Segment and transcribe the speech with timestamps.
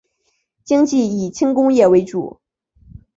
[0.63, 2.39] 经济以轻工业为主。